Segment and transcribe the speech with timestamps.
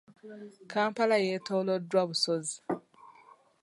[0.71, 2.57] Kampala yeetooloddwa busozi.